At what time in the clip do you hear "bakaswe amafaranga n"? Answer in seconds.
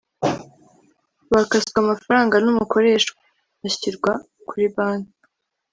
1.33-2.45